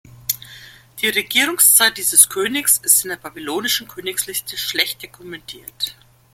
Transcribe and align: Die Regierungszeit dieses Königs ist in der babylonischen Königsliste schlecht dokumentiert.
Die 1.03 1.09
Regierungszeit 1.09 1.95
dieses 1.95 2.27
Königs 2.27 2.79
ist 2.79 3.03
in 3.03 3.09
der 3.09 3.17
babylonischen 3.17 3.87
Königsliste 3.87 4.57
schlecht 4.57 5.03
dokumentiert. 5.03 5.95